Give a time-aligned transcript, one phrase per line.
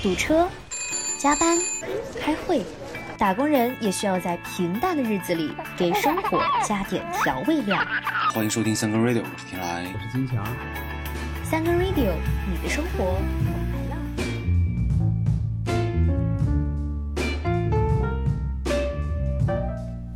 [0.00, 0.48] 堵车、
[1.18, 1.58] 加班、
[2.20, 2.62] 开会，
[3.18, 7.76] 打工人也需要在平淡的日子里给生活加点调味料。
[8.32, 10.46] 欢迎收听三更 radio，我是天来，我是金强。
[11.42, 12.12] 三更 radio，
[12.48, 13.18] 你的生活我
[13.72, 13.96] 来了。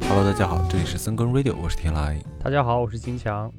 [0.08, 2.16] Hello，大家好，这里是三更 radio，我是天来。
[2.40, 3.52] 大家好，我是金强。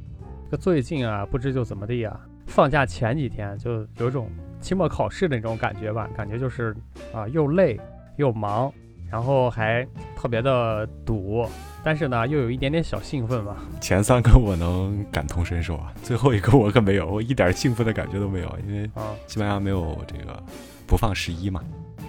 [0.50, 2.18] 这最近啊，不知就怎么地啊，
[2.48, 4.32] 放假前几天就有种。
[4.64, 6.76] 期末考试的那种感觉吧，感觉就是
[7.14, 7.80] 啊，又累
[8.16, 8.74] 又忙，
[9.12, 9.86] 然后还
[10.16, 11.46] 特别的堵，
[11.84, 13.58] 但是呢，又有一点点小兴奋吧。
[13.82, 20.42] 前三个我能感同身受啊，最后一个我可没有，我一点兴奋的感觉都没有，因为啊，西班牙没有这个
[20.88, 21.62] 不放十一嘛，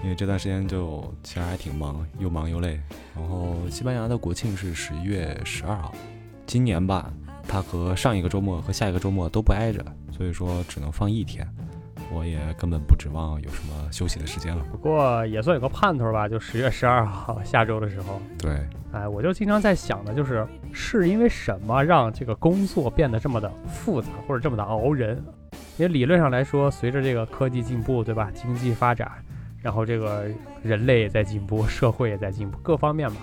[0.04, 2.80] 因为这段时间就其实还挺忙，又忙又累。
[3.16, 5.92] 然后西班牙的国庆是十一月十二号，
[6.46, 7.12] 今年吧，
[7.48, 9.84] 它和上一个周末和下一个周末都不挨着，
[10.16, 11.46] 所以说只能放一天。
[12.14, 14.64] 我也根本不指望有什么休息的时间了。
[14.70, 18.20] 不过也算有个盼头吧，就十月十二号下周的时候。
[18.38, 25.22] 对，哎，我就经常在想的，就是是因为什么让这个工作变得这么的复杂，或者这么的熬人？
[25.76, 28.30] 因为理论上来说，随着这个科技进步，对吧？
[28.32, 29.10] 经济发展，
[29.60, 30.24] 然后这个
[30.62, 33.16] 人类也在进步，社会也在进步，各方面吧，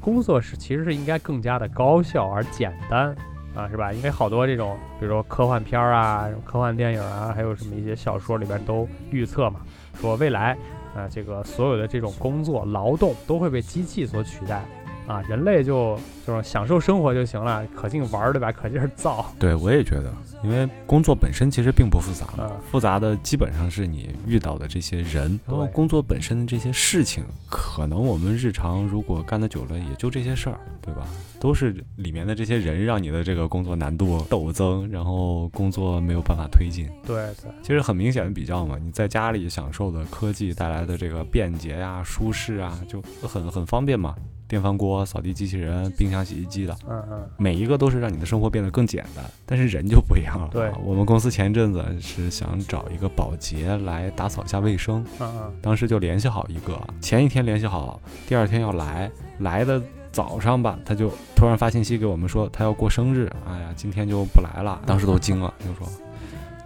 [0.00, 3.16] 工作是其实是应该更加的高效而简单。
[3.56, 3.92] 啊，是吧？
[3.92, 9.60] 因为好多这种，比如说科幻片儿啊、科幻电影啊，还有什么一些小说里边都预测嘛，
[9.98, 10.56] 说未来，
[10.94, 14.62] 啊，这个所有的这种工作劳动都会被机器所取代。
[15.06, 18.50] 啊，人类就就是享受生活就行了，可劲玩儿对吧？
[18.50, 19.24] 可劲儿造。
[19.38, 22.26] 对，我也觉得，因为工作本身其实并不复杂，
[22.70, 31.06] 复杂的基本上是你遇到的这些人，然后工作本身的这些事情，可能我们日常如果干的久了，也就这些事儿，对吧？
[31.38, 36.88] 都是里面的这些人让你的这个工作难度陡增，然后工作没有办法推进。
[37.06, 44.14] 对对，其实很明显的比较嘛，你在家里享受的科技带来的这个便捷呀、舒适啊，就很很方便嘛。
[44.48, 49.24] 电饭锅、扫地机器人、冰箱、洗衣机的，嗯嗯，每一个都是让你的生活变得更简单。
[49.44, 50.48] 但是人就不一样了。
[50.52, 59.10] 对，我们公司前一阵子是想找一个保洁来打扫一下卫生，嗯嗯，当时就联系好一个，前一天联系好，第二天要来，
[59.40, 59.82] 来的
[60.12, 65.88] 早上吧，他就突然发信息给我们说他要过生日，哎呀，今天就不来了，当时都惊了，就说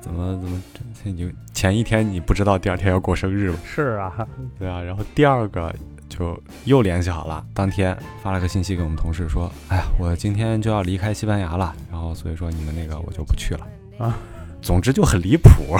[0.03, 0.62] 怎么怎么，
[1.04, 3.59] 你前一天你不知道第二天要过生日吗？
[3.65, 4.28] 是啊，
[4.59, 5.75] 对啊，然后第二个。
[6.10, 13.66] 就又联系好了，当天发了个信息给我们同事说：“哎呀，我今天就要离开西班牙了，然后所以说你们那个我就不去了
[13.97, 14.19] 啊。”
[14.60, 15.72] 总之就很离谱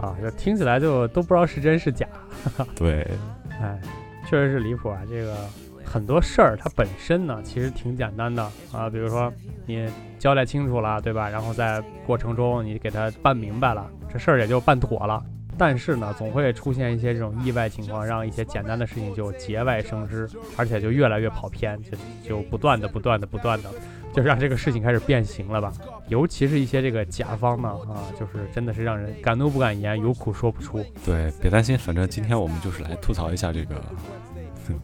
[0.00, 2.06] 啊，这听起来就都不知道是真是假。
[2.76, 3.04] 对，
[3.60, 3.80] 哎，
[4.28, 5.00] 确实是离谱啊。
[5.10, 5.34] 这个
[5.84, 9.32] 很多事儿它本身呢其实挺简单的啊，比如说
[9.66, 11.28] 你交代清楚了，对吧？
[11.28, 15.20] 然后在过程中你给他办明白了，这事儿也就办妥了。
[15.58, 21.90] 但是呢，总会出现一些这种意外情况，让一些简单的事情就节外生枝，而且就越来越跑偏，就
[22.22, 23.70] 就不断的、不断的、不断的，
[24.14, 25.72] 就让这个事情开始变形了吧。
[26.08, 30.82] 尤其是一些这个甲方呢，啊，就是真的是让人敢怒不敢言，有苦说不出。
[31.04, 33.74] 对，别担心，反正今天我们就是来吐槽一下这个。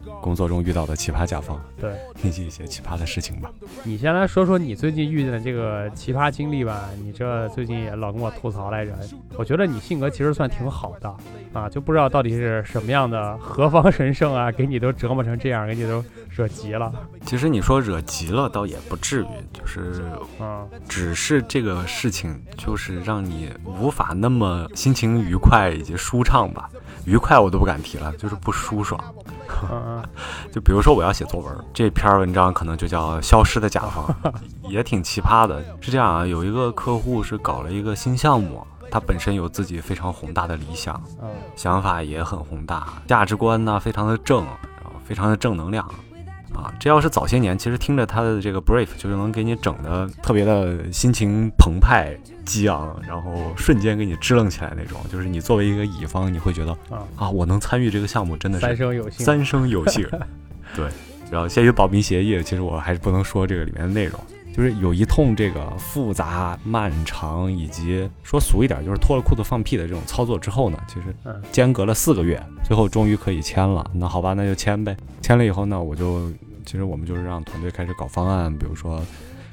[0.21, 3.51] 工作中遇到的奇葩甲方，对，以及一些奇葩的事情吧。
[3.83, 6.89] 你先来说说你最近遇见的这个奇葩经历吧。
[7.01, 8.97] 你这最近也老跟我吐槽来着。
[9.37, 11.13] 我觉得你性格其实算挺好的
[11.53, 16.91] 啊，就不知道到底是什么样的何方神圣啊，给你都折磨成这样，给你都惹急了。
[17.25, 20.03] 其实你说惹急了倒也不至于，就是
[20.39, 26.69] 嗯，只是这个事情就是让你无法那么心情愉快以及舒畅吧。
[27.05, 28.99] 愉快我都不敢提了，就是不舒爽。
[30.51, 34.05] 就比如说我要写作文，这篇文章可能就叫《消失的甲方》，
[34.69, 35.63] 也挺奇葩的。
[35.81, 41.01] 是这样啊，有一个客户是搞了一个新项目，他本身有自己非常宏大的理想，
[41.55, 45.89] 想法也很宏大，价值观呢非常的正，然后非常的正能量。
[46.53, 54.99] 啊，这要是早些年，其实听着他的这个 brief，就是能给你整的特别的心情澎湃、激昂，然后瞬间给你支棱起来那种。
[55.11, 59.25] 就是你作为一个乙方，你会觉得啊啊，我能参与这个项目，真的是三生有幸。
[59.25, 60.07] 三生有幸。
[60.75, 60.87] 对，
[61.31, 64.19] 然后限于保密协议，其实我还是不能说这个里面的内容。
[64.55, 71.13] 就是有一通这个复杂、漫长，以及说俗一点，就是脱了裤子放屁的这种操作之后呢，其实
[71.51, 73.85] 间隔了四个月，最后终于可以签了。
[73.93, 74.95] 那好吧，那就签呗。
[75.21, 76.31] 签了以后呢，我就
[76.65, 79.01] 其实我们就是让团队开始搞方案，比如说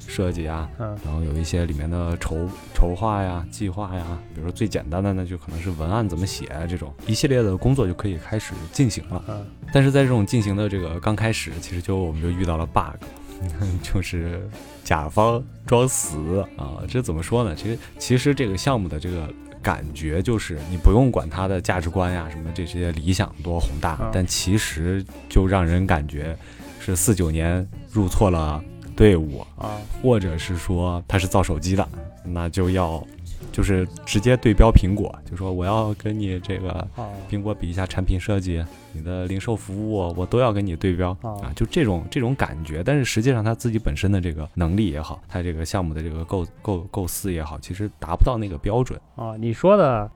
[0.07, 9.45] 设计啊，然后有一些里面的筹筹划呀、计划呀，比如说最简单的呢就可能是文案怎么写这种一系列的工作就可以开始进行了。
[9.71, 13.05] 但是在这种进行的这个刚开始，其实就我们就遇到了 bug。
[13.83, 14.49] 就是
[14.85, 17.53] 甲方装死啊，这怎么说呢？
[17.53, 19.29] 其实其实这个项目的这个
[19.61, 26.37] 感觉就是你不用管他的价值观呀什么这些理想多宏大，但其实就让人感觉
[26.83, 28.63] 是四九年入错了
[28.95, 31.87] 队伍啊，或者是说他是造手机的，
[32.25, 33.03] 那就要。
[33.51, 36.87] 就是直接对标苹果，就说我要跟你这个
[37.29, 42.83] 苹果比一下产品设计，你的零售服务我都要跟你对标啊，就这种这种感觉。
[42.83, 49.35] 但是实际上他自己本身的这个能力也好，他这个项目的这个构构构思也好，其实达不到那个标准啊。
[49.37, 50.09] 你说的，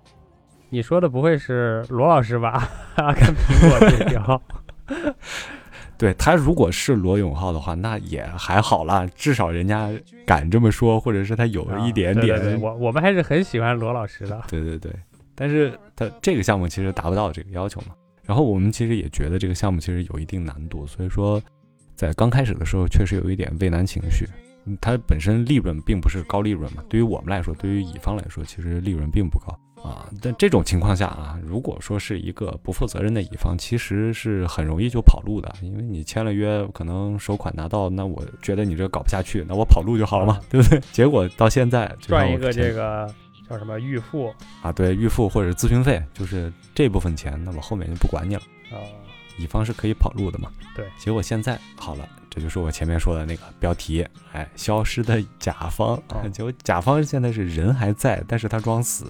[0.69, 2.67] 你说的不会是罗老师吧？
[2.97, 4.41] 跟苹果对标。
[5.97, 9.89] 对他如果是罗永浩的话，那也还好啦，至少人家
[10.25, 12.61] 敢这么说，或者是他有一点点。
[12.61, 14.41] 我我们还是很喜欢罗老师的。
[14.47, 14.91] 对对对，
[15.33, 17.87] 但是他这个项目其实达不到这个要求嘛。
[18.23, 21.41] 然后我们其实也觉得这个项目其实有一定难度，所以说
[21.95, 24.27] 在刚开始的时候确实有一点畏难情绪。
[24.81, 29.57] 它本身利润并不是高利润嘛，对于我们来说，对于乙方来说，其实利润并不高。
[29.83, 40.79] 啊，但这种情况下啊，如果说是一个不负责任的乙方，其实是很容易就跑路的，因为你签了约，可能首款拿到，那我觉得你这搞不下去，那我跑路就好了嘛， 对不对？
[40.91, 43.13] 结果到现在赚一个这个
[43.47, 48.41] 叫什么预付啊，对，预付或者咨询费，就是这部分钱，那我后面就不管你了。
[48.71, 48.75] 啊，
[49.37, 50.51] 乙方是可以跑路的嘛？
[50.75, 50.85] 对。
[50.97, 56.01] 结果现在好了，这就是我前面说的那个标题，哎，消失的甲方，
[56.33, 59.05] 结果甲方现在是人还在，但是他装死。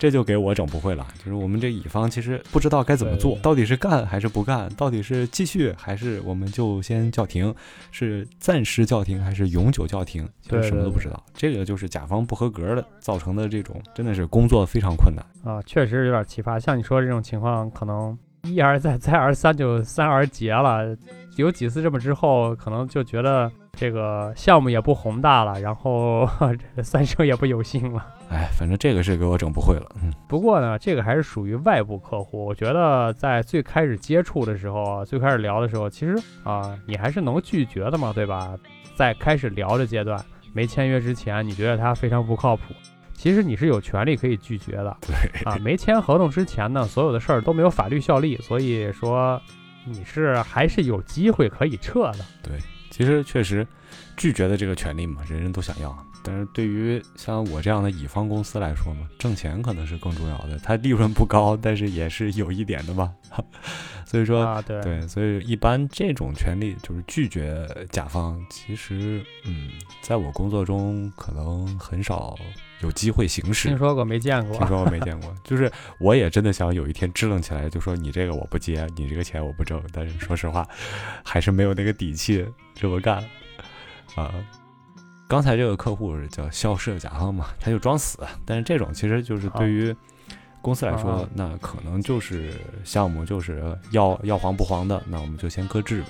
[0.00, 7.54] 这就给我整不会了，就是我们这乙方其实不知道该怎么做，到底是干还是不干，到底是继续还是我们就先叫停，
[7.90, 11.22] 是暂时叫停还是永久叫停，其实什么都不知道。
[11.34, 16.58] 这个就是甲方不合格的造成的这种，真的是工作非常困难啊，确实有点奇葩。
[16.58, 20.96] 像你说这种情况，可能一而再再而三就三而竭了，
[21.36, 23.52] 有几次这么之后，可能就觉得。
[23.72, 26.28] 这个项目也不宏大了，然后
[26.82, 28.06] 三生也不有幸了。
[28.30, 29.86] 哎，反正这个是给我整不会了。
[30.02, 32.44] 嗯，不过呢，这个还是属于外部客户。
[32.44, 38.56] 我觉得在最开始接触的时候，最开始聊的时候，其实啊，你还是能拒绝的嘛，对吧？
[38.94, 40.22] 在开始聊的阶段，
[40.52, 42.74] 没签约之前，你觉得他非常不靠谱，
[43.14, 44.96] 其实你是有权利可以拒绝的。
[45.02, 49.40] 对啊，没签合同之前呢，所有的事儿都没有法律效力，所以说
[49.84, 52.18] 你是还是有机会可以撤的。
[52.42, 52.52] 对。
[52.90, 53.66] 其实确实，
[54.20, 55.96] 拒绝的这个权利嘛，人人都想要。
[56.22, 60.58] 但是对于像我这样的乙方公司来说嘛，挣钱可能是更重要的。
[60.62, 63.10] 它利润不高，但是也是有一点的吧。
[64.04, 69.70] 所以说，啊，对对，所以一般这种权利就是拒绝甲方，其实嗯，
[70.02, 72.36] 在我工作中可能很少。
[72.82, 74.56] 有机会行使，听说过没见过？
[74.56, 75.34] 听说过没见过？
[75.44, 79.82] 就是我也真的想有一天支棱起来，就说你这个我不接，你这个钱我不挣。
[79.92, 80.66] 但是说实话，
[81.22, 82.44] 还是没有那个底气
[82.74, 83.22] 这么干
[84.16, 84.32] 啊。
[85.28, 88.18] 刚才这个客户是叫消失的甲方嘛，他就装死。
[88.44, 89.94] 但是这种其实就是对于
[90.60, 92.52] 公司来说，那可能就是
[92.84, 96.08] 项目就是要要黄不黄的，那我们就先搁置呗。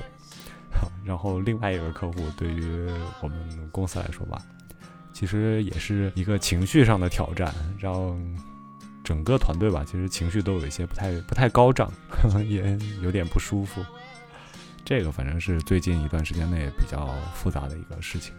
[1.05, 2.89] 然后另外一个客户对于
[3.21, 4.41] 我们公司来说吧。
[5.13, 8.19] 其实也是一个情绪上的挑战，让
[9.05, 11.93] 整个团队吧，其实情绪都有一些不太不太高涨，
[12.49, 13.85] 也有点不舒服。
[14.91, 18.35] 这个反正是最近一段时间内比较复杂的一个事情。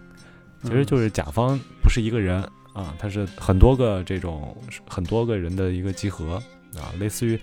[0.62, 2.44] 其实就是甲方不是一个人
[2.74, 4.54] 啊，他是很多个这种
[4.86, 6.36] 很多个人的一个集合
[6.76, 7.40] 啊，类似于。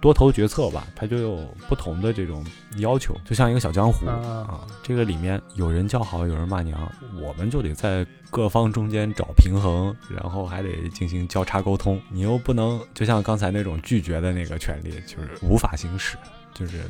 [0.00, 1.36] 多头决策吧，他就有
[1.68, 2.44] 不同的这种
[2.78, 4.66] 要求，就像一个小江湖啊。
[4.82, 12.00] 这个里面有人叫好，有人骂娘，我们就得在各方中间找平衡，然后还得进行交叉沟通。
[12.10, 16.16] 你又不能就像刚才那种拒绝的那个权利，就是无法行使。
[16.54, 16.80] 就是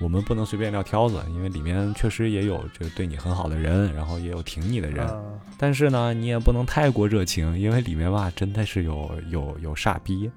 [0.00, 5.06] 我们不能随便撂挑子，因为里面确实也有就对你很好的人，然后也有挺你的人。
[5.58, 10.30] 但是呢，你也不能太过热情，因为里面吧真的是有有有傻逼。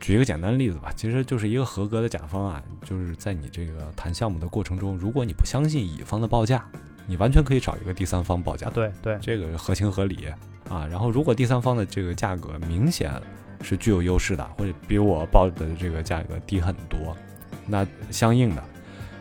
[0.00, 6.64] 举一个简单的例子吧，其实就是一个合格的甲方啊，就是在你这个谈项目的过程中，如果你不相信乙方的报价，
[7.06, 8.68] 你完全可以找一个第三方报价。
[8.70, 10.26] 对对，这个合情合理
[10.68, 10.86] 啊。
[10.86, 13.12] 然后如果第三方的这个价格明显
[13.60, 17.16] 是具有优势的，或者比我报的这个价格低很多，
[17.66, 18.62] 那相应的，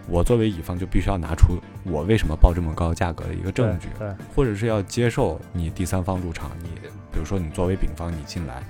[0.08, 6.70] 我作为乙方就必须要拿出我为什么报这么高价格的一个证据，对，或者是要接受你第三方入场，你
[7.12, 8.64] 比如说你作为丙方你进来。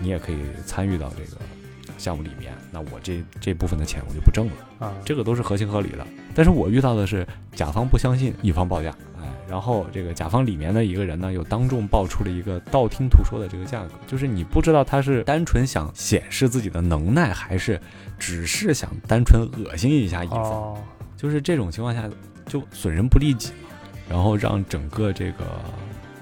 [0.00, 1.40] 你也可以参与到这个
[1.96, 6.04] 项目里面，那我这这部分的钱我就不挣了啊，这个都是合情合理的。
[6.34, 9.13] 但是我遇到的是甲方不相信乙方报价，哎，
[9.48, 17.80] 然后这个甲方里面的一个人呢，又当众报出了一个道听途说的这个价格，就是你不知道他是单纯想显示自己的能耐，还是
[18.18, 20.76] 只是想单纯恶心一下乙方，
[21.16, 22.08] 就是这种情况下
[22.46, 23.50] 就损人不利己，
[24.08, 25.44] 然后让整个这个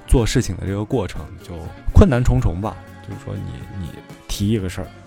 [0.07, 1.55] 做事情的这个过程就
[1.95, 2.77] 困难重重吧。
[3.09, 3.89] 就是说你你
[4.29, 5.02] 提一个事儿，你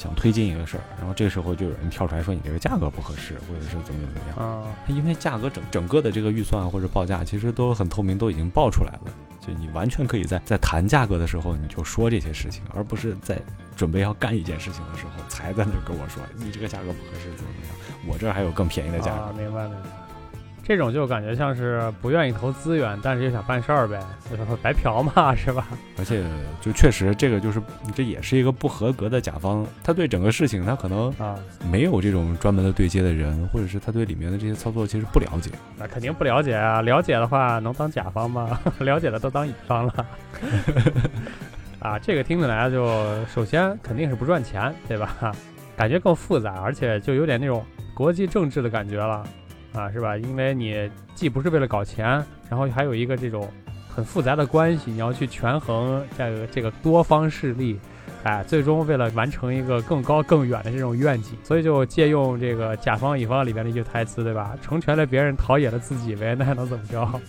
[0.00, 4.38] 想推进一个事儿，然后这个时候就有人跳出来说你这个价格不合适，或者是怎么怎么样。
[4.38, 9.12] 啊，因为价格整整个的这个预算或者报价其实都很透明，都已经报出来了，
[9.46, 13.38] 就你完全可以在在谈价格的时候你就说这些事情，而不是在
[13.76, 19.20] 准备要干一件事情的时候才在那跟我说你这个价格不合适怎么怎么样，我这儿还有更便宜的价格。
[19.20, 20.09] 啊，明白明白。
[20.70, 24.00] 这种就感觉像是不愿意投资源，但是又想办事儿呗，
[24.30, 25.66] 就 是白嫖嘛， 是吧？
[25.98, 26.22] 而且
[26.60, 27.60] 就确实这个就是
[27.92, 31.36] 这也是一个不合格的甲方，他对整个事情他可能啊，
[31.68, 35.50] 没有这种专门的对接的人，或者是他对里面的这些操作其实不了解。
[35.76, 38.60] 那肯定不了解啊，了解的话能当甲方吗？
[38.78, 40.06] 了解的都当乙方了。
[41.80, 42.86] 啊，这个听起来就
[43.26, 45.34] 首先肯定是不赚钱，对吧？
[45.76, 49.26] 感觉更复杂，而且就有点那种国际政治的感觉了，
[49.72, 50.16] 啊，是吧？
[50.16, 53.48] 因为你既不是为了搞钱，然后还有一个这种
[53.88, 57.78] 很复杂的关系，你要去权衡这个这个多方势力，
[58.24, 64.56] 哎，最终为了完成一个更高更远的这种愿景，所以就借用这个甲方乙方里边的一句台词，对吧？
[64.60, 67.20] 成全了别人，陶冶了自己呗，那还能怎么着？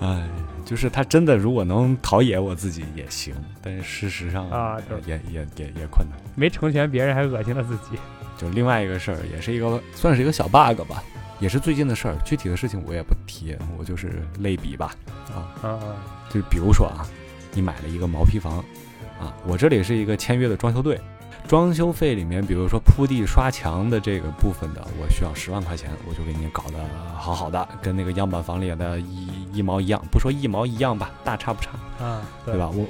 [0.00, 0.28] 哎，
[0.64, 4.76] 就是他真的如果能陶冶我自己也行，但是事实上啊
[5.06, 6.18] 也也也也困难。
[6.36, 7.98] 没成全别人，还恶心了自己。
[8.44, 11.02] 就另外一个事儿，也是一个算是一个小 bug 吧，
[11.40, 14.94] 也是最近的事儿，具体的事情我也不提，我就是类比吧。
[15.34, 15.96] 啊，嗯嗯
[16.30, 17.06] 就比如说啊，
[17.52, 18.58] 你买了一个毛坯房，
[19.18, 21.00] 啊，我这里是一个签约的装修队，
[21.48, 26.78] 装修费里面，比如说铺地刷墙的这个部分的，我需要十万块钱，我就给你搞得
[27.16, 31.70] 好好的，跟那个样板房里的一一毛一样，不说一毛一样吧，大差不差，
[32.04, 32.68] 啊，对吧？
[32.68, 32.86] 我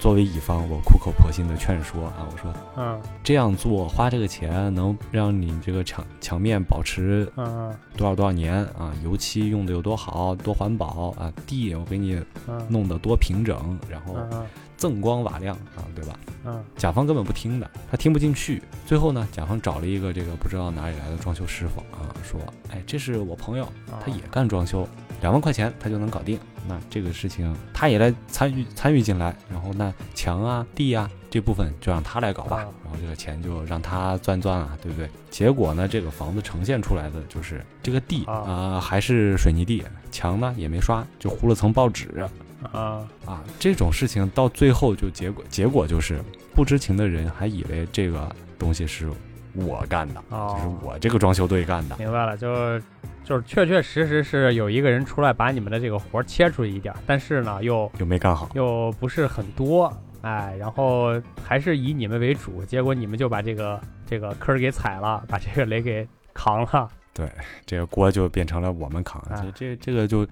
[0.00, 3.00] 作为乙方，我苦口婆心的劝说啊，我说嗯。
[3.22, 12.66] 这样做花这个钱能让你这个墙墙面保持嗯多少多少年啊，油漆用的有多好，多环保啊，地我给你嗯。
[12.68, 16.18] 弄得多平整，然后嗯锃光瓦亮啊，对吧？
[16.44, 16.62] 嗯。
[16.76, 18.62] 甲方根本不听的，他听不进去。
[18.84, 24.86] 最后呢，甲方找了一个这个不知道哪里来的装修师傅啊，说，哎，这是我朋友，嗯，他也干装修，
[25.24, 26.38] 两万块钱他就能搞定。
[26.68, 35.08] 那这个事情他也来参与参与进来，然后那墙啊、地啊这部分就让他来搞吧，啊然后这个钱就让他赚赚啊，对不对？
[35.30, 42.26] 结果呢，这个房子呈现出来的就是这个地啊啊、还是水泥地，墙呢也没刷，就糊了层报纸。
[42.70, 46.20] 啊啊，这种事情到最后就结果结果就是
[46.54, 49.10] 不知情的人还以为这个东西是
[49.54, 51.96] 我干的，哦就是我这个装修队干的。
[51.98, 52.78] 明白了，就
[53.24, 59.92] 就是确确实实是有一个人出来把你们的这个活儿切出去一点儿，但是呢又又没干好，又不是很多，
[60.22, 66.88] 哎，然后还是以你们为主，结果你们就把这个这个坑儿给踩了，把这个雷给扛了。
[67.12, 67.30] 对
[67.64, 69.22] 这个锅就变成了我们扛。
[69.22, 70.26] 啊这这这个就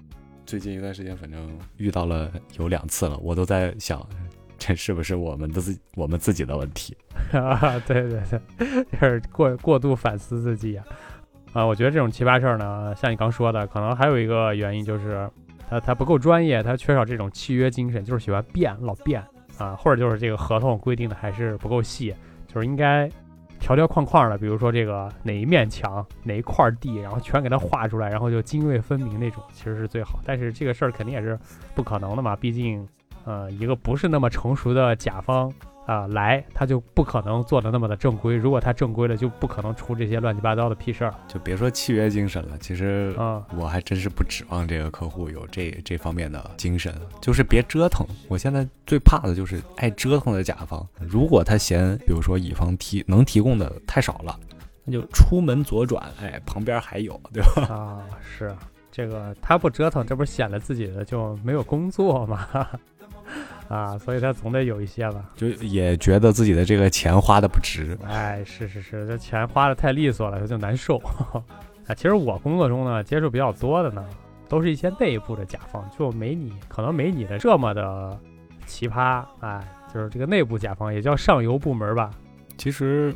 [0.45, 4.05] 最近一段时间，反正遇到了有两次了，我都在想，
[4.65, 6.95] 这是不是我们的自我们自己的问题？
[7.37, 10.85] 啊，对对对，就是过过度反思自己啊。
[11.51, 15.29] 啊，我觉得这种奇葩事儿呢，像你刚说的，可能还有一个原因就是
[15.69, 19.21] 他他不够专业，他缺少这种契约精神，就是喜欢变，老变
[19.57, 22.15] 啊，或者就是这个合同规定的还是不够细，
[22.47, 23.11] 就是应该
[23.59, 30.19] 条条框框的，比如说这个哪一面墙、哪一块地，然后全给它画出来，然后就泾渭分明那种，其实是最好。
[30.25, 31.37] 但是这个事儿肯定也是
[31.75, 32.87] 不可能的嘛，毕竟
[33.25, 35.51] 呃一个不是那么成熟的甲方。
[35.85, 38.37] 啊、来他就不可能做的那么的正规。
[38.37, 41.13] 如果他正规了，就不可能出这些乱七八糟的屁事儿。
[41.27, 48.07] 就别说契约精神了，其实嗯我还真是不指望这个客户有这这方面的精神，就是别折腾。
[48.29, 50.87] 我现在最怕的就是爱折腾的甲方。
[51.01, 54.39] 如果他嫌，比如说乙方提能提供的太少了，
[54.85, 57.67] 那就出门左转，哎，旁边还有，对吧？
[57.75, 58.55] 啊，是
[58.89, 62.47] 这个他不折腾，这不是显得自己的就没有工作吗？
[63.73, 65.31] 啊，所以他总得有一些吧。
[65.35, 67.97] 就也觉得自己的这个钱花的不值。
[68.07, 70.97] 哎，是是是，这钱花的太利索了，他就难受。
[71.87, 74.05] 啊， 其实我工作中呢，接触比较多的呢，
[74.47, 78.19] 都是一些内部的甲方，就没你可能没你的这么的
[78.67, 79.25] 奇葩。
[79.39, 82.11] 哎，就是这个内部甲方，也叫上游部门吧。
[82.57, 83.13] 其实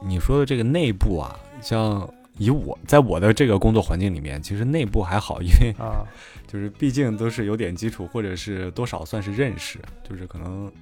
[0.00, 6.06] 你说的这个内部啊，像以我在我的这个工作环境里面，其实内部还好，因为啊，
[6.46, 9.78] 就是毕竟都是有点基础，或者是多少算是认识，
[10.08, 10.72] 就是可能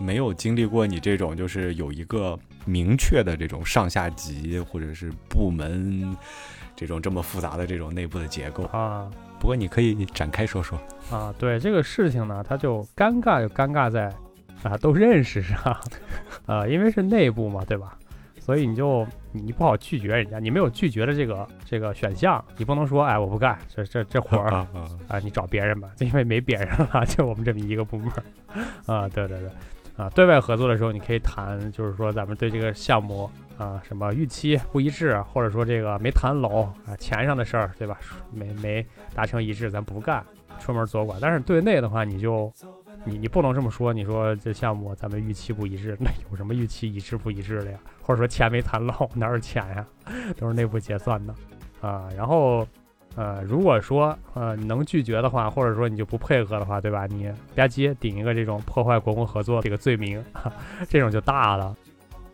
[0.00, 6.16] 没有经历过你这种就是有一个明确的这种上下级或者是部门
[6.74, 8.64] 这种这么复杂的这种内部的结构。
[8.64, 10.78] 啊不过你可以展开说说。
[11.10, 14.04] 啊，对这个事情呢，它就尴尬就尴尬在
[14.62, 15.76] 啊都认识上，
[16.46, 17.98] 啊，因为是内部嘛，对吧？
[18.40, 28.10] 所以你就你你不好拒绝人家，你没有拒绝的这个这个选项，你不能说哎我不干这这这活儿啊啊 啊，你找别人吧， 因为没别人了， 就我们这么一个部门
[28.86, 29.50] 啊，对对对，
[29.96, 37.98] 啊，对外合作的时候你可以谈，就是说咱们对这个项目啊什么预期不一致，或者说这个没谈拢啊钱上的事儿，对吧？
[38.30, 38.84] 没没
[39.14, 40.24] 达成一致，咱不干，
[40.58, 41.16] 出门左拐。
[41.20, 42.52] 但是对内的话，你就
[43.04, 47.78] 你你不能这么说，你说这项目咱们预期不一致，那有什么预期一致不一致的呀？
[48.02, 49.86] 或者说钱没谈拢，哪有钱呀？
[50.36, 51.34] 都是内部结算的
[51.80, 52.08] 啊。
[52.16, 52.66] 然后。
[53.14, 57.06] 呃，如果说呃你能拒绝的话，或者说你就不配合的话，对吧？
[57.06, 60.24] 你吧唧顶一个这种破坏国共合作这个罪名，
[60.88, 61.76] 这种就大了。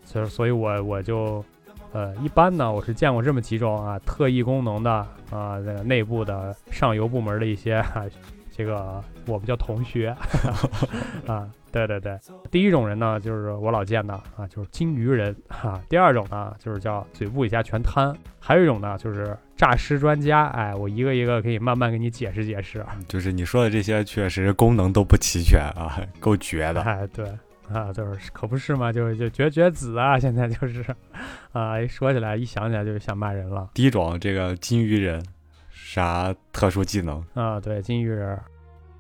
[0.05, 1.45] 所以，所以我我就
[1.91, 4.93] 呃一般呢，我是见过这么几种啊特异功能的
[5.33, 7.85] 啊那个内部的上游部门的一些
[8.53, 10.17] 这个我们叫同学
[11.27, 11.51] 啊。
[11.71, 12.19] 对对对，
[12.51, 15.81] 第一种人呢，就是我老见的啊，就是金鱼人哈。
[15.89, 18.17] 第二种呢，就是叫嘴部以下全瘫。
[18.41, 20.47] 还有一种呢，就是诈尸专家。
[20.49, 22.85] 哎，我一个一个可以慢慢给你解释解释。
[23.07, 26.81] 就是你说的这些，确实功能都不齐全啊， 够绝的。
[26.83, 27.27] 哎，对
[27.71, 30.83] 啊，就是可不是嘛，就是就绝绝子啊， 现在就是
[31.53, 33.69] 啊，一说起来，一想起来就想骂人了。
[33.75, 35.23] 第一种，这个金鱼人，
[35.71, 37.61] 啥特殊技能啊？
[37.61, 38.39] 对，金鱼人。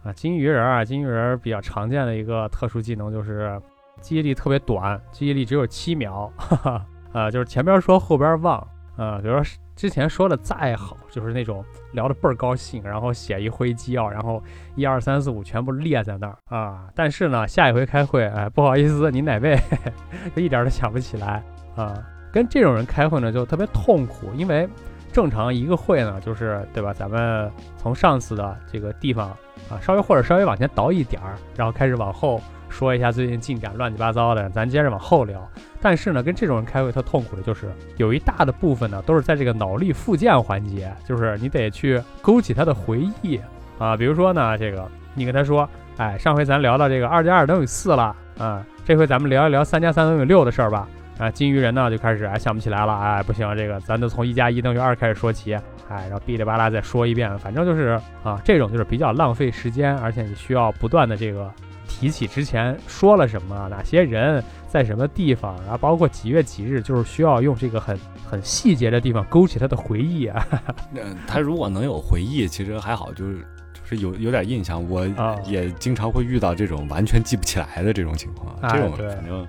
[0.08, 3.60] 啊，金鱼人啊，金鱼人比较常见的一个特殊技能就是
[4.00, 6.32] 记忆力特别短，记忆力只有七秒。
[6.38, 8.66] 哈哈，呃，就是前边说后边忘。
[8.96, 9.44] 啊，比如说
[9.76, 14.42] 之前说的再好，就是那种聊的倍儿高兴，然后写一回纪要，然后
[14.74, 16.88] 一二三四五全部列在那儿啊。
[16.96, 19.56] 但是呢，下一回开会，哎，不好意思，你哪位？
[20.34, 21.42] 就一点都想不起来
[21.76, 21.94] 啊。
[22.32, 24.68] 跟这种人开会呢，就特别痛苦，因为
[25.12, 26.92] 正常一个会呢，就是对吧？
[26.92, 29.34] 咱们从上次的这个地方。
[29.68, 35.46] 啊，稍微或者稍微往前倒一点儿，然后开始往后说一下最近进展，乱七八糟的，咱接着往后聊。
[35.78, 43.38] 但是呢，跟这种人开会特痛苦的就是，有一大的部分呢都是在这个脑力复健环节，就是你得去勾起他的回忆
[43.78, 43.94] 啊。
[43.94, 50.88] 比如说呢，这个你跟他说，哎，上回咱聊到这个二加二等于四了啊，这回咱们聊一聊三加三等于六的事儿吧。
[51.18, 55.52] 啊，金鱼人呢就开始哎想不起来了，哎不行，这个咱得从一加一等于二开始说起，
[55.88, 61.50] 哎，然后哔哩吧啦再说一遍，反正就是啊，这种就是比较浪费时间，而且你需要不断的这个
[61.88, 70.46] 提起之前说了什么，哪些人在什么地方，然后包括几月几日，就是需要用这个很很细节的地方勾起他的回忆啊。
[70.92, 73.38] 那 他如果能有回忆，其实还好，就是
[73.74, 74.88] 就是有有点印象。
[74.88, 75.04] 我
[75.44, 79.44] 也经常会遇到这种完全记不起来的这种情况，这种反正。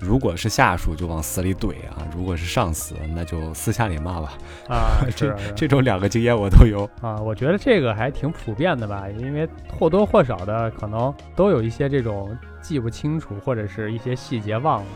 [0.00, 4.32] 如果是下属就往死里怼啊，如果是上司那就私下里骂吧。
[4.66, 7.16] 啊， 这这种两个经验我都有啊。
[7.20, 14.86] 我觉得这个还挺普遍的吧，因为或多或少的可能都有一些这种记不清楚或者是一些细节忘了，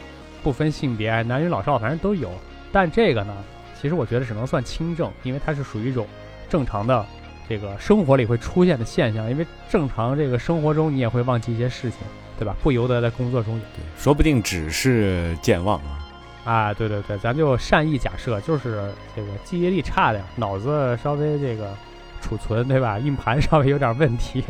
[0.43, 2.31] 不分性别，男女老少反正都有。
[2.73, 3.35] 但这个呢，
[3.79, 6.07] 其实我觉得只能算轻症，因为它是属于一种
[6.49, 7.05] 正常的
[7.47, 11.99] 这个生活里会出现的现象，因为正常这个生活中你也会忘记一些事情。
[12.39, 12.55] 对吧？
[12.63, 16.01] 不由得在工作中，对，说不定只是健忘啊！
[16.45, 21.73] 啊，对对对，咱就善意假设，就是这个记忆力差点，脑子稍微这个
[22.21, 22.99] 储存，对吧？
[22.99, 24.45] 硬盘稍微有点问题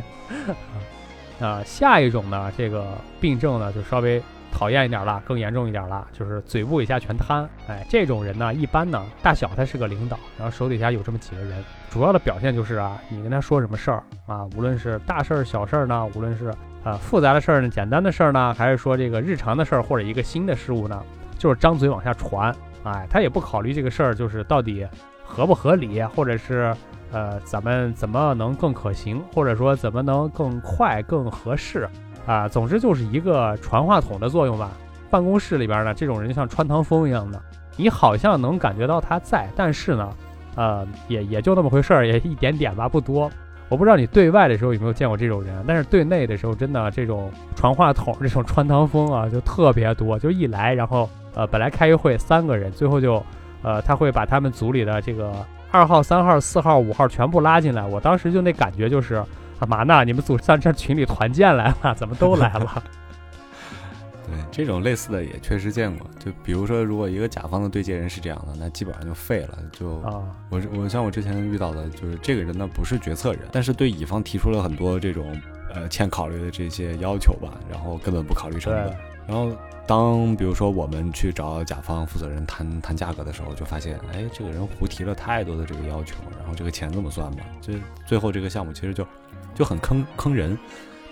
[1.38, 1.62] 啊。
[1.64, 4.20] 下一种呢，这个病症呢，就稍微
[4.50, 7.48] 讨厌一点了，更严重一点了，就是嘴部以下全瘫。
[7.68, 16.52] 哎，这种人呢，一般呢，大小他是个领导，然后手底下有这么几个人，主要的表现就是啊，你跟他说什么事儿啊，无论是大事儿、小事儿呢，无论是。
[16.84, 21.02] 啊，复杂的事儿呢，简单的事儿呢，还是说这个日常的事儿或者一个新的事物呢，
[21.38, 24.86] 就是张嘴往下传，哎，他也不考虑这个事儿就是到底
[25.24, 26.76] 合不合理，或者是
[27.10, 31.88] 呃咱们怎么能更可行，或者说怎么能更快更合适
[32.26, 34.70] 啊，总之就是一个传话筒的作用吧。
[35.10, 37.40] 办公室里边呢，这种人就像穿堂风一样的，
[37.76, 40.10] 你好像能感觉到他在，但是呢，
[40.54, 43.30] 呃，也也就那么回事儿，也一点点吧，不多。
[43.68, 50.18] 我不知道你对外的时候有没有见过这种人，但是对内的时候，真的这种传话筒、这种穿堂风啊，就特别多。
[50.18, 53.20] 就一来，然后呃，本来开一会三个人，最后就，
[53.62, 55.32] 呃，他会把他们组里的这个
[55.70, 57.84] 二号、三号、四号、五号全部拉进来。
[57.84, 59.14] 我当时就那感觉就是，
[59.58, 60.04] 啊嘛呢？
[60.04, 61.94] 你们组上这群里团建来了？
[61.94, 62.82] 怎么都来了？
[64.26, 66.08] 对，这种类似的也确实见过。
[66.18, 69.58] 就比如说，如果一个甲方的对接人是这样的，那基本上就废了。
[69.72, 75.38] 就啊，我我像我之前遇到的，就是这个人呢不是决策人，但是对乙方提出了很多这种
[75.74, 78.96] 呃欠考虑的这些要求吧，然后根本不考虑成本。
[79.26, 79.50] 然后
[79.86, 87.44] 当比如说我们去找甲方负责人谈谈价格的时候，就发现，哎，这个人胡提了太多的这个要求，然后这个钱怎么算吧？
[87.60, 87.72] 这
[88.06, 89.06] 最后这个项目其实就
[89.54, 90.58] 就很坑坑人，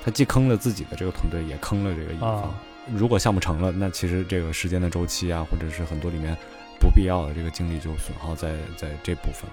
[0.03, 2.55] 他既坑了自己的这个团队，也坑了这个乙方。
[2.95, 6.37] 如果项目成了，那其实这个时间的周期啊，或者是很多里面
[6.81, 9.49] 不必要的这个精力就损耗在在这部分，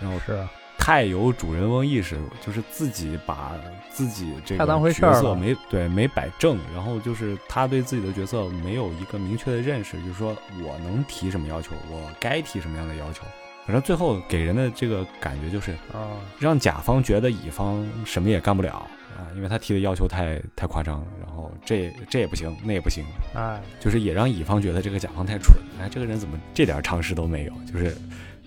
[0.00, 0.46] 然后是
[0.78, 3.56] 太有主人翁意识，就是自己把
[3.90, 13.24] 自己这个角色没对没摆正，然后就是他对自己的角色没有一个明确的认识，就是说我能提什么要求，我该提什么样的要求，
[13.66, 18.86] 反正最后给人的这个感觉就是啊，让甲方觉得乙方什么也干不了
[19.18, 23.04] 啊，因为他提的要求太太夸张了，然后这这也不行，那也不行，
[23.34, 27.52] 哎，就是也让乙方觉得这个甲方太蠢，哎，这个人怎么这点常识都没有？
[27.66, 27.96] 就是，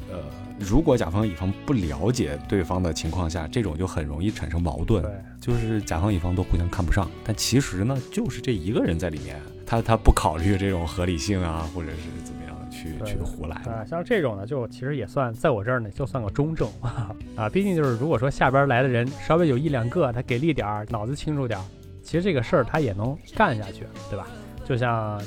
[0.09, 0.23] 呃，
[0.57, 7.09] 如果甲方乙方不了解对方的情况下，这种就很容易产生矛盾，对，就是甲方乙方都互相看不上。
[7.23, 12.40] 但其实呢，就是这一个人在里面，他他不考虑这种合理性啊，或者是怎么样
[12.81, 13.55] 去对去胡来。
[13.57, 16.67] 啊，像这种呢，就其实也算在我这儿呢，就算个中正
[17.35, 17.49] 啊。
[17.49, 21.65] 毕竟就是如果说下边来的人稍微有一两个，他给力点儿，脑子清楚点儿，
[22.01, 24.27] 其实这个事儿他也能干下去，对吧？
[24.65, 25.21] 就像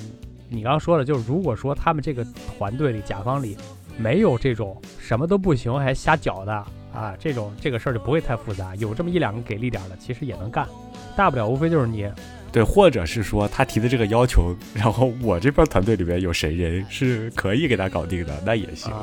[0.48, 2.24] 你刚刚说的，就是如果说他们这个
[2.56, 3.56] 团队里甲方里
[3.96, 6.52] 没有这种什么都不行还瞎搅的
[6.92, 8.74] 啊，这种这个事儿就不会太复杂。
[8.76, 10.66] 有这么一两个给力点儿的，其实也能干，
[11.16, 12.10] 大不了无非就是你
[12.54, 18.94] 对，或者是说他提的这个要求，然后我这边团队里面有谁人是可以给他搞定的，那也行。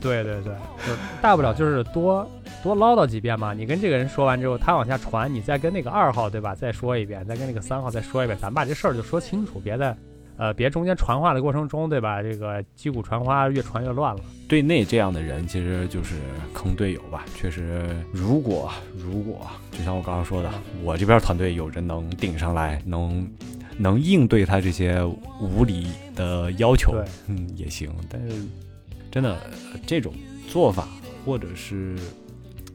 [0.00, 0.54] 对对对，
[0.86, 2.26] 就大不了就是多
[2.62, 3.52] 多唠叨几遍嘛。
[3.52, 9.94] 你跟这个人说完之后，他往下传，你再跟那个二号对吧，再说一遍，再跟那个三号再说一遍，咱把这事儿就说清楚，别的
[10.36, 14.22] 呃别中间传话的过程中对吧，这个击鼓传花越传越乱了。
[14.48, 16.16] 对内这样的人其实就是
[16.52, 17.24] 坑队友吧。
[17.34, 20.50] 确实，如果如果就像我刚刚说的，
[20.82, 23.26] 我这边团队有人能顶上来，能
[23.78, 25.02] 能应对他这些
[25.40, 26.94] 无理的要求，
[27.26, 27.90] 嗯，也行。
[28.08, 28.44] 但是
[29.10, 30.12] 真的呃这种
[30.48, 30.86] 做法
[31.24, 31.96] 或者是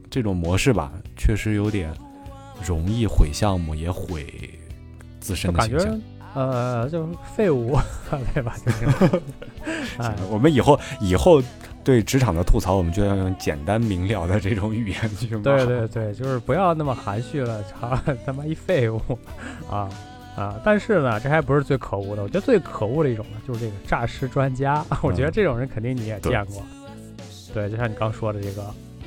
[0.09, 1.93] 这种模式吧，确实有点
[2.65, 4.25] 容易毁项目，也毁
[5.19, 6.01] 自身的形象。
[6.33, 7.77] 呃就是废物
[8.33, 8.55] 对吧？
[8.65, 11.41] 就 我们以后以后
[11.83, 15.41] 对职场的吐槽，我们就要用简单明了的这种语言去骂。
[15.43, 19.01] 对对对，就是不要那么含蓄了，操他妈一废物
[19.69, 19.89] 啊
[20.35, 20.59] 啊！
[20.63, 24.85] 但是呢，这还不是最可恶的，我觉得最可恶的一种呢，就是这个诈尸专家。
[25.01, 26.63] 我觉得这种人肯定你也见过，
[27.53, 28.63] 对，就像你刚说的这个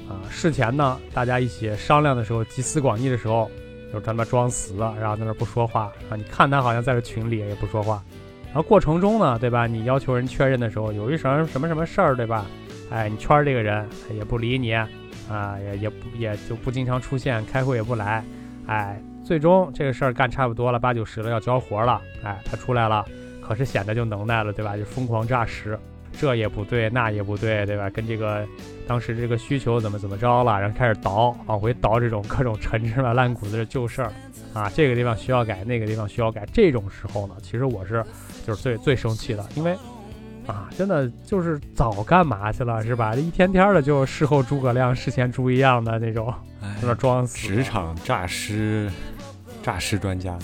[0.08, 3.50] 啊，事前呢，大家一起商量的时候，集思广益的时候，
[3.92, 8.02] 就是他妈装死，然后在那不说话啊，你看他好像在这群里也不说话，
[8.46, 9.66] 然后过程中呢，对吧？
[9.66, 12.46] 你要求人确认的时候，有一什么什么什么事儿，对吧？
[12.90, 18.24] 哎，你圈儿这个人也不理你，啊，也也不也就不经常出现，开会也不来，
[18.66, 23.04] 哎，最终这个事儿干差不多了，八九十了，要交活了，哎，他出来了，
[23.40, 24.76] 可是显得就能耐了，对吧？
[24.76, 25.78] 就疯狂诈尸，
[26.18, 27.90] 这也不对，那也不对，对吧？
[27.90, 28.46] 跟这个
[28.86, 34.12] 当时这个需求怎么怎么着了，然后开始倒，往回倒这种各种陈芝麻烂谷子的旧事儿，
[34.54, 38.04] 啊，这个地方需要改，那个地方需要改，这种时候呢，其实我是
[38.46, 39.76] 就是最最生气的，因为。
[40.44, 43.14] 啊，真的就是早干嘛去了是吧？
[43.14, 47.46] 这一天天的就事后诸葛亮，事前猪一样的那种，哎在那装死。
[47.46, 48.90] 职场诈尸，
[49.62, 50.36] 诈尸专家，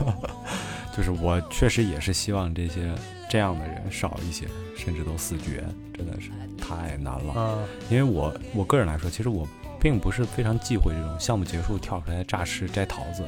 [0.96, 2.90] 就是我确实也是希望这些
[3.28, 7.32] 这样的人少一些，甚至都死绝，真的是太难了。
[7.32, 7.58] 啊，
[7.90, 9.48] 因为我我个人来说，其实我
[9.80, 13.24] 并不是非常忌讳这种项目结束跳出来诈尸摘桃子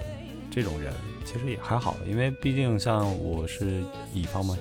[0.51, 0.93] 这种人，
[1.25, 3.83] 其实也还好，因为毕竟像我是
[4.13, 4.57] 乙方嘛，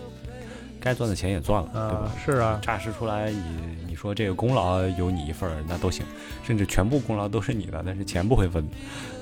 [0.80, 3.42] 该赚的钱也赚了，对吧啊？，是啊，诈尸出来你，
[3.88, 6.06] 你说这个功劳有你一份儿，那都行，
[6.44, 8.66] 甚至全部功劳都是你的，但是钱不会分，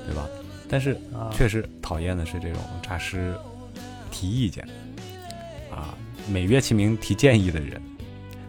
[0.05, 0.27] 对吧？
[0.67, 3.33] 但是啊，确实讨厌的是这种诈尸
[4.11, 4.67] 提意见
[5.71, 5.93] 啊，
[6.27, 7.81] 美月其名提建议的人。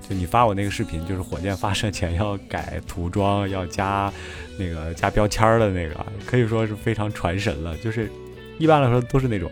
[0.09, 4.13] 就你发我那个视频，就是火箭发射前要改涂装，要加
[4.57, 7.77] 那个加标签儿的那个，可以说是非常传神了。
[7.79, 8.09] 就是
[8.57, 9.51] 一般来说都是那种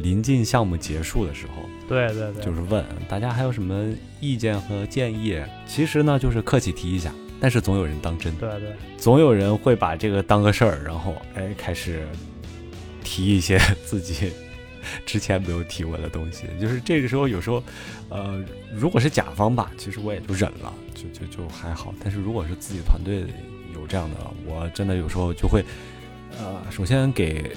[0.00, 5.40] 临近项目结束的时候，对对对，就是问大家还有什么意见和建议。
[5.68, 12.04] 其实呢，就是客气提一下，但是总有人当真，对对，总有人会把这个当个事儿，然后哎开始
[13.04, 14.32] 提一些自己
[15.06, 16.46] 之前没有提过的东西。
[16.60, 17.62] 就是这个时候，有时候，
[18.08, 18.44] 呃，
[18.74, 21.94] 如果是甲方吧，其实我也就忍了，就就就还好。
[22.02, 23.24] 但是如果是自己团队
[23.74, 25.64] 有这样的，我真的有时候就会，
[26.38, 27.52] 呃，首先给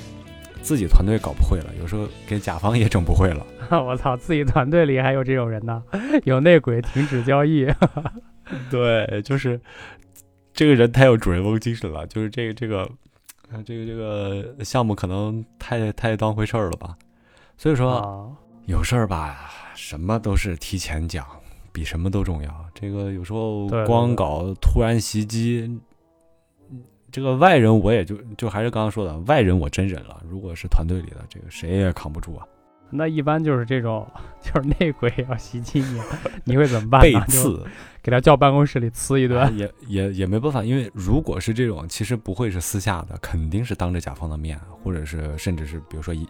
[0.61, 3.45] 自己团队搞不会了，有时候给甲方也整不会了。
[3.71, 5.83] 我操，自己团队里还有这种人呢，
[6.25, 7.67] 有内鬼停止交易。
[8.69, 9.59] 对，就是
[10.53, 12.89] 这个人太有主人翁精神了，就是这个这个，
[13.51, 16.97] 呃，这个这个项目可能太太当回事儿了吧。
[17.59, 18.31] 所以说啊，
[18.67, 21.27] 有事儿吧，什么都是提前讲，
[21.73, 22.65] 比什么都重要。
[22.73, 25.69] 这个有时候光搞突然袭击，
[26.71, 30.23] 嗯这个外人我也就就还是刚刚说的，外人我真忍了。
[30.25, 32.47] 如果是团队里的这个谁也扛不住啊。
[32.91, 34.07] 那一般就是这种，
[34.41, 35.99] 就是内鬼要袭击你，
[36.45, 37.01] 你会怎么办？
[37.01, 37.61] 被刺，
[38.01, 46.25] 给他叫办公室里呲一顿，也也也没办法，因为如果是这种，其实不会是私下的，肯定是当着甲方的面，或者是甚至是比如说一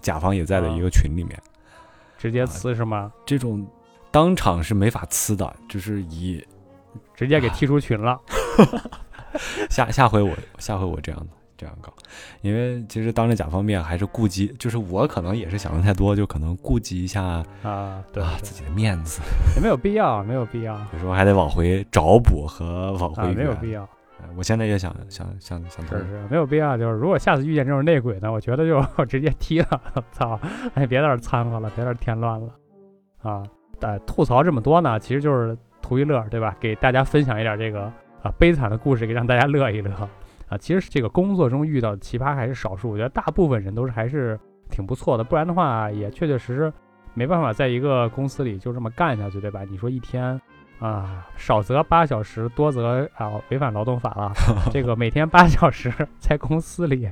[0.00, 1.38] 甲方也在的一个群里面，
[2.16, 3.12] 直接呲是吗？
[3.26, 3.66] 这种
[4.10, 6.44] 当场是没法呲的，就是以
[7.14, 8.18] 直接给踢出群了。
[9.68, 11.26] 下下回我下回我这样的。
[11.54, 11.94] 这样搞，
[12.40, 17.22] 因为其实当着甲方面还是顾及，就是我可能也是想的太多，就可能顾及一下
[17.62, 19.20] 啊，对自己的面子，
[19.54, 20.76] 也 没有必要，没有必要。
[20.92, 23.88] 有时候还得往回找补和往回没有必要。
[24.36, 26.76] 我现在也想想想想是是，没有必要。
[26.76, 29.80] 就是如果下次遇见这种内鬼呢，我觉得就 直接踢了，
[30.12, 30.38] 操！
[30.74, 32.48] 哎，别在这掺和了，别在这添乱了
[33.22, 33.42] 啊！
[33.78, 36.56] 但吐槽这么多呢，其实就是图一乐，对吧？
[36.60, 37.82] 给大家分享一点这个
[38.22, 39.90] 啊悲惨的故事，给让大家乐一乐。
[40.48, 44.38] 啊，其实这个工作中遇到的奇葩还是少数，我觉得大部分人都是还是
[44.70, 46.72] 挺不错的，不然的话也确确实实
[47.14, 49.62] 没办法在一个公司里就这么干下去，对吧？
[49.70, 50.40] 你说一天
[50.82, 54.32] 啊，少则八小时，多则啊违反劳动法了。
[54.72, 57.08] 这个每天八小时 在公司里，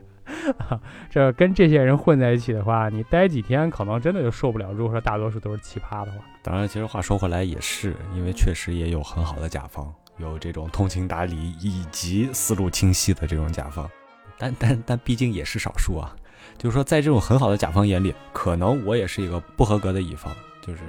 [1.08, 4.72] 这跟这些人混在一起的话，你待几天可能真的就受不了。
[4.72, 9.92] 如果说大多数都是奇葩的话，当然，其实话说回来也是，因为确实也有很好的甲方。
[10.18, 13.88] 有这种通情达理以及思路清晰的这种甲方，
[14.36, 16.14] 但但但毕竟也是少数啊。
[16.58, 20.30] 就是说，在这种很好的甲方眼里，可能我也是一个不合格的乙方。
[20.60, 20.80] 就是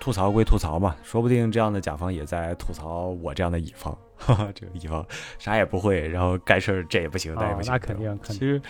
[0.00, 3.96] 吐槽归吐槽嘛，说不定这样的甲方也在吐槽我这样的乙方。
[4.16, 5.04] 哈哈，这个乙方
[5.38, 7.72] 啥也不会，然后干事儿这也不行那也不行。
[7.72, 8.60] 那肯定，其实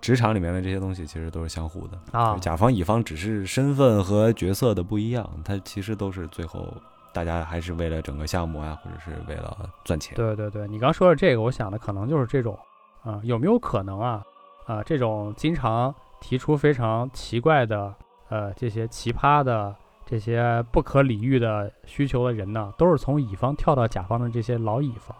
[0.00, 2.36] 职场里面的这些东西其实都是相互的啊。
[2.38, 6.72] 甲方乙方只是身份和角色的不一样，它其实都是最后。
[7.12, 10.16] 大家还是为了整个项目啊，或者是为了赚钱。
[10.16, 12.58] 对对对，你刚说的这个，我想的可能就是这种
[13.04, 14.20] 啊，有没有可能啊
[14.66, 17.94] 啊，这种经常提出非常奇怪的
[18.30, 19.72] 呃这些奇葩的
[20.14, 25.16] 这些不可理喻的需求的人呢，都是从乙方跳到甲方的这些老乙方，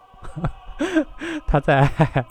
[1.49, 1.81] 他在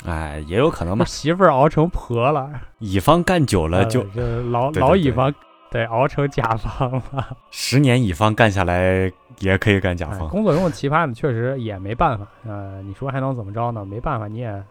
[0.06, 2.50] 哎也有可能吧， 媳妇儿熬成婆了，
[2.80, 4.06] 乙方干久了就
[4.50, 5.34] 老老乙方。
[5.70, 7.36] 对，熬成甲方了。
[7.52, 10.30] 十年乙方干下来也可以干甲方。
[10.30, 12.26] 工作中的奇葩呢，确实也没办法。
[12.46, 13.84] 呃，你说还能怎么着呢？
[13.84, 14.64] 没办法，你也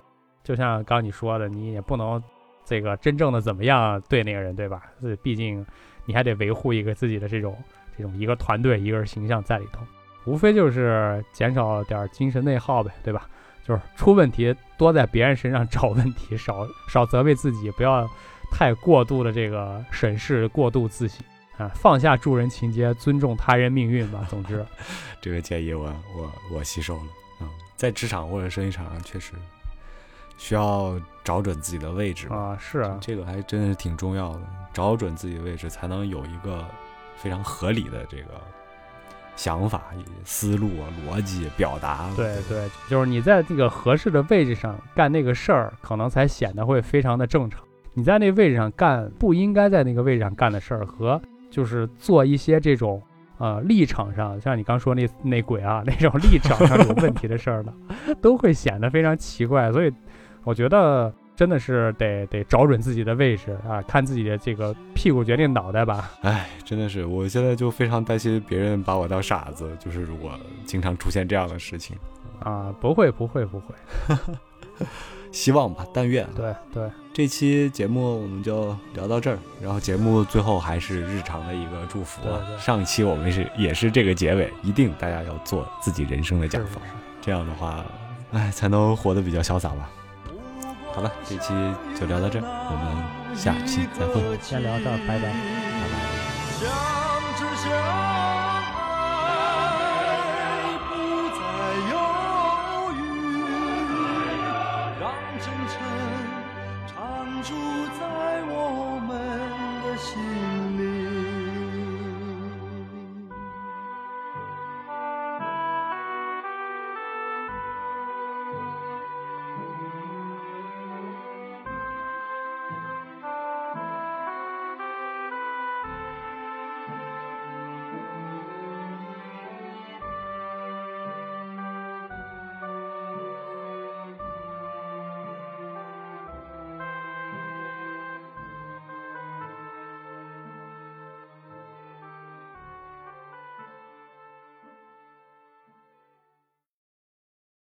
[0.43, 2.23] 就像刚你说的，你也不能
[2.65, 4.81] 这个真正的怎么样对那个人，对吧？
[5.03, 5.67] 是，毕竟
[6.05, 7.57] 你还得维护一个自己的这种
[7.97, 9.81] 这种一个团队一个形象在里头。
[10.25, 13.29] 无非就是减少点精神内耗呗，对吧？
[13.65, 18.09] 就是出问题多在别人身上找问题，少少责备自己，不要。
[18.55, 21.25] 太过度的这个审视，过度自省
[21.57, 24.27] 啊，放下助人情节，尊重他人命运吧。
[24.29, 24.63] 总之，
[25.23, 27.03] 这个建议我我我吸收了
[27.41, 29.33] 啊，在职场或者生意场上，确实
[30.37, 32.55] 需要找准自己的位置啊。
[32.61, 36.63] 是啊，这个还真是挺重要的，找准自己的位置，才能有一个
[37.17, 38.41] 非常合理的这个
[39.37, 39.83] 想法、
[40.25, 42.11] 思路啊、逻辑表达。
[42.17, 47.61] 对对，就是你在这个合适的位置上干那个事儿，可能才显得会非常的正常。
[47.95, 51.21] 你在那位置上干不应该在那个位置上干的事儿，和
[51.51, 53.03] 就是做一些这种
[53.39, 57.73] 呃立场上，像你刚说那那鬼啊那种立场上有问题的事儿的，
[58.21, 59.71] 都会显得非常奇怪。
[59.73, 59.93] 所以
[60.45, 66.11] 我觉得真的是得得找准自己的位置啊，看自己的这个屁股决定脑袋吧。
[66.23, 71.97] 哎，真的是，我现在就非常担心别人把我当傻子，就是如果经常出现这样的事情
[72.41, 73.75] 啊，不会不会不会。
[75.33, 76.29] 希望吧，但愿。
[76.35, 79.39] 对对，这期节目我们就聊到这儿。
[79.63, 82.21] 然后节目最后还是日常的一个祝福。
[82.59, 86.83] 上一期我们是也是这个结尾，一定大家要做自己人生的甲方，
[87.23, 87.83] 这样的话，
[88.33, 89.89] 哎，才能活得比较潇洒吧。
[90.95, 91.55] 好了，这期
[91.99, 95.89] 就聊到这，我们下期再会，先聊到，拜拜，拜
[96.61, 98.12] 拜。